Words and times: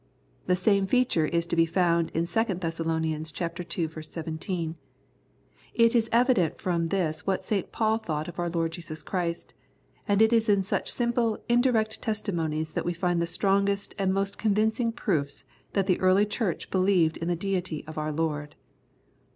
The 0.45 0.55
same 0.55 0.87
feature 0.87 1.27
is 1.27 1.45
to 1.45 1.55
be 1.55 1.67
found 1.67 2.09
in 2.15 2.25
2 2.25 2.43
Thess. 2.55 2.79
ii. 2.81 3.23
17. 4.01 4.75
It 5.75 5.93
is 5.95 6.09
evident 6.11 6.59
from 6.59 6.87
this 6.87 7.27
what 7.27 7.43
St. 7.43 7.71
Paul 7.71 7.99
thought 7.99 8.27
of 8.27 8.39
our 8.39 8.49
Lord 8.49 8.71
Jesus 8.71 9.03
Christ, 9.03 9.53
and 10.07 10.19
it 10.19 10.33
is 10.33 10.49
in 10.49 10.63
such 10.63 10.89
simple, 10.91 11.37
indirect 11.47 12.01
testimonies 12.01 12.71
that 12.71 12.83
we 12.83 12.93
find 12.93 13.21
the 13.21 13.27
strongest 13.27 13.93
and 13.99 14.11
most 14.11 14.39
convincing 14.39 14.91
proofs 14.91 15.43
that 15.73 15.85
the 15.85 15.99
early 15.99 16.25
Church 16.25 16.71
believed 16.71 17.17
in 17.17 17.27
the 17.27 17.35
Deity 17.35 17.83
of 17.85 17.99
our 17.99 18.11
Lord. 18.11 18.55